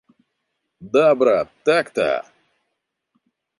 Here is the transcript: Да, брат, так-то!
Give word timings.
Да, 0.93 1.13
брат, 1.15 1.49
так-то! 1.63 2.09